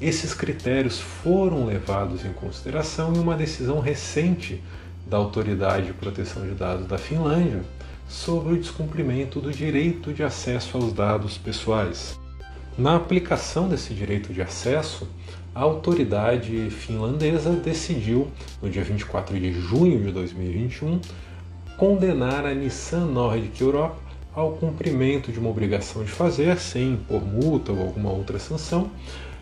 Esses 0.00 0.32
critérios 0.32 0.98
foram 0.98 1.66
levados 1.66 2.24
em 2.24 2.32
consideração 2.32 3.12
em 3.12 3.18
uma 3.18 3.36
decisão 3.36 3.80
recente 3.80 4.62
da 5.06 5.18
Autoridade 5.18 5.88
de 5.88 5.92
Proteção 5.92 6.42
de 6.42 6.54
Dados 6.54 6.86
da 6.86 6.96
Finlândia 6.96 7.62
sobre 8.08 8.54
o 8.54 8.58
descumprimento 8.58 9.40
do 9.40 9.52
direito 9.52 10.12
de 10.12 10.22
acesso 10.22 10.78
aos 10.78 10.92
dados 10.92 11.36
pessoais. 11.36 12.18
Na 12.78 12.96
aplicação 12.96 13.68
desse 13.68 13.92
direito 13.92 14.32
de 14.32 14.40
acesso, 14.40 15.06
a 15.54 15.60
autoridade 15.60 16.70
finlandesa 16.70 17.50
decidiu, 17.50 18.28
no 18.62 18.70
dia 18.70 18.84
24 18.84 19.38
de 19.38 19.52
junho 19.52 20.00
de 20.00 20.12
2021, 20.12 21.00
condenar 21.76 22.46
a 22.46 22.54
Nissan 22.54 23.06
Nordic 23.06 23.60
Europe 23.60 24.05
ao 24.36 24.52
cumprimento 24.52 25.32
de 25.32 25.38
uma 25.40 25.48
obrigação 25.48 26.04
de 26.04 26.10
fazer, 26.10 26.58
sem 26.58 26.92
impor 26.92 27.24
multa 27.24 27.72
ou 27.72 27.80
alguma 27.80 28.12
outra 28.12 28.38
sanção, 28.38 28.90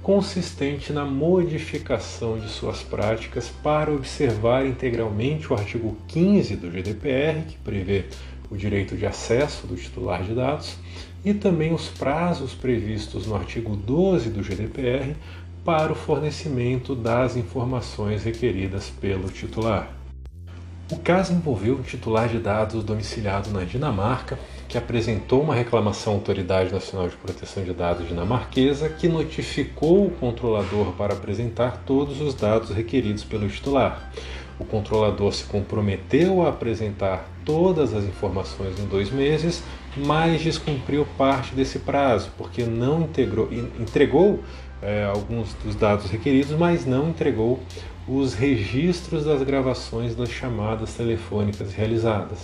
consistente 0.00 0.92
na 0.92 1.04
modificação 1.04 2.38
de 2.38 2.48
suas 2.48 2.84
práticas 2.84 3.48
para 3.48 3.92
observar 3.92 4.64
integralmente 4.64 5.52
o 5.52 5.56
artigo 5.56 5.96
15 6.06 6.54
do 6.54 6.70
GDPR, 6.70 7.42
que 7.48 7.58
prevê 7.58 8.04
o 8.48 8.56
direito 8.56 8.96
de 8.96 9.04
acesso 9.04 9.66
do 9.66 9.74
titular 9.74 10.22
de 10.22 10.32
dados, 10.32 10.76
e 11.24 11.34
também 11.34 11.74
os 11.74 11.88
prazos 11.88 12.54
previstos 12.54 13.26
no 13.26 13.34
artigo 13.34 13.74
12 13.74 14.30
do 14.30 14.40
GDPR 14.40 15.16
para 15.64 15.90
o 15.90 15.96
fornecimento 15.96 16.94
das 16.94 17.36
informações 17.36 18.22
requeridas 18.22 18.88
pelo 19.00 19.28
titular. 19.30 19.90
O 20.92 20.98
caso 20.98 21.32
envolveu 21.32 21.74
um 21.74 21.82
titular 21.82 22.28
de 22.28 22.38
dados 22.38 22.84
domiciliado 22.84 23.50
na 23.50 23.64
Dinamarca 23.64 24.38
que 24.68 24.76
apresentou 24.76 25.42
uma 25.42 25.54
reclamação 25.54 26.12
à 26.12 26.16
Autoridade 26.16 26.72
Nacional 26.72 27.08
de 27.08 27.16
Proteção 27.16 27.62
de 27.62 27.72
Dados 27.72 28.08
dinamarquesa, 28.08 28.88
que 28.88 29.08
notificou 29.08 30.06
o 30.06 30.10
controlador 30.10 30.92
para 30.92 31.14
apresentar 31.14 31.82
todos 31.86 32.20
os 32.20 32.34
dados 32.34 32.70
requeridos 32.70 33.24
pelo 33.24 33.48
titular. 33.48 34.12
O 34.58 34.64
controlador 34.64 35.32
se 35.32 35.44
comprometeu 35.44 36.42
a 36.42 36.48
apresentar 36.48 37.28
todas 37.44 37.94
as 37.94 38.04
informações 38.04 38.78
em 38.78 38.86
dois 38.86 39.10
meses, 39.10 39.62
mas 39.96 40.42
descumpriu 40.42 41.06
parte 41.18 41.54
desse 41.54 41.78
prazo, 41.78 42.30
porque 42.36 42.64
não 42.64 43.02
integrou, 43.02 43.48
entregou 43.52 44.42
é, 44.82 45.04
alguns 45.04 45.54
dos 45.54 45.74
dados 45.74 46.10
requeridos, 46.10 46.52
mas 46.52 46.86
não 46.86 47.10
entregou 47.10 47.60
os 48.08 48.34
registros 48.34 49.24
das 49.24 49.42
gravações 49.42 50.14
das 50.14 50.30
chamadas 50.30 50.94
telefônicas 50.94 51.72
realizadas. 51.72 52.38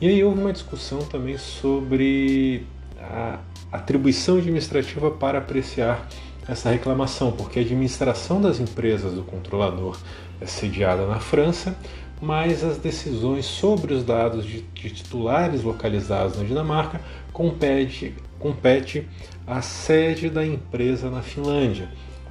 E 0.00 0.08
aí 0.08 0.22
houve 0.22 0.40
uma 0.40 0.52
discussão 0.52 0.98
também 1.00 1.38
sobre 1.38 2.66
a 3.00 3.38
atribuição 3.72 4.38
administrativa 4.38 5.10
para 5.10 5.38
apreciar 5.38 6.06
essa 6.48 6.70
reclamação, 6.70 7.30
porque 7.30 7.58
a 7.58 7.62
administração 7.62 8.40
das 8.40 8.58
empresas 8.58 9.12
do 9.12 9.22
controlador 9.22 9.98
é 10.40 10.46
sediada 10.46 11.06
na 11.06 11.20
França, 11.20 11.76
mas 12.20 12.64
as 12.64 12.78
decisões 12.78 13.44
sobre 13.44 13.92
os 13.92 14.02
dados 14.02 14.44
de, 14.44 14.62
de 14.62 14.90
titulares 14.90 15.62
localizados 15.62 16.38
na 16.38 16.44
Dinamarca 16.44 17.00
compete, 17.32 18.14
compete 18.38 19.06
à 19.46 19.60
sede 19.60 20.30
da 20.30 20.44
empresa 20.44 21.10
na 21.10 21.22
Finlândia. 21.22 21.88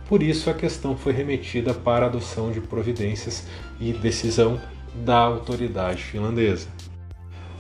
Por 0.10 0.24
isso, 0.24 0.50
a 0.50 0.54
questão 0.54 0.98
foi 0.98 1.14
remetida 1.14 1.74
para 1.74 2.08
adoção 2.08 2.52
de 2.52 2.60
providências 2.60 3.46
e 3.80 3.94
decisão 3.94 4.60
da 5.06 5.18
autoridade 5.18 6.02
finlandesa. 6.02 6.68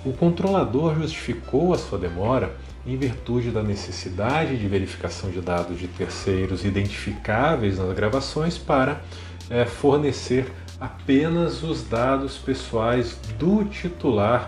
O 0.05 0.13
controlador 0.13 0.95
justificou 0.95 1.73
a 1.73 1.77
sua 1.77 1.99
demora 1.99 2.55
em 2.87 2.95
virtude 2.95 3.51
da 3.51 3.61
necessidade 3.61 4.57
de 4.57 4.67
verificação 4.67 5.29
de 5.29 5.41
dados 5.41 5.77
de 5.77 5.89
terceiros 5.89 6.63
identificáveis 6.63 7.77
nas 7.77 7.93
gravações 7.93 8.57
para 8.57 9.01
é, 9.49 9.65
fornecer 9.65 10.49
apenas 10.79 11.63
os 11.63 11.83
dados 11.83 12.37
pessoais 12.37 13.17
do 13.37 13.65
titular 13.65 14.47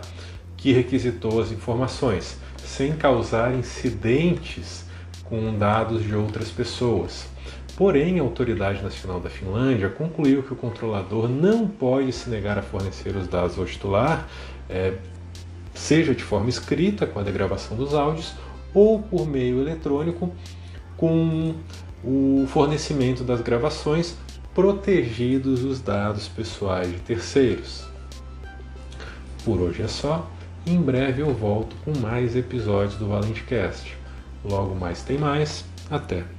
que 0.56 0.72
requisitou 0.72 1.42
as 1.42 1.52
informações, 1.52 2.38
sem 2.58 2.94
causar 2.94 3.54
incidentes 3.54 4.86
com 5.26 5.58
dados 5.58 6.04
de 6.04 6.16
outras 6.16 6.50
pessoas. 6.50 7.28
Porém, 7.76 8.20
a 8.20 8.24
Autoridade 8.24 8.82
Nacional 8.82 9.20
da 9.20 9.30
Finlândia 9.30 9.90
concluiu 9.90 10.44
que 10.44 10.52
o 10.52 10.56
controlador 10.56 11.30
não 11.30 11.68
pode 11.68 12.12
se 12.12 12.30
negar 12.30 12.58
a 12.58 12.62
fornecer 12.62 13.16
os 13.16 13.28
dados 13.28 13.58
ao 13.58 13.66
titular, 13.66 14.28
é, 14.70 14.94
seja 15.80 16.14
de 16.14 16.24
forma 16.24 16.50
escrita, 16.50 17.08
com 17.08 17.20
a 17.20 17.24
degravação 17.24 17.76
dos 17.78 17.94
áudios, 17.94 18.34
ou 18.74 19.00
por 19.02 19.26
meio 19.26 19.62
eletrônico, 19.62 20.32
com 20.98 21.56
o 22.04 22.46
fornecimento 22.48 23.24
das 23.24 23.42
gravações, 23.42 24.16
protegidos 24.54 25.64
os 25.64 25.80
dados 25.80 26.28
pessoais 26.28 26.92
de 26.92 27.00
terceiros. 27.00 27.88
Por 29.44 29.60
hoje 29.60 29.82
é 29.82 29.88
só. 29.88 30.30
Em 30.68 30.80
breve 30.80 31.22
eu 31.22 31.34
volto 31.34 31.76
com 31.86 31.98
mais 31.98 32.36
episódios 32.36 32.96
do 32.96 33.08
ValenteCast. 33.08 33.98
Logo 34.44 34.76
mais 34.76 35.02
tem 35.02 35.18
mais. 35.18 35.64
Até! 35.90 36.39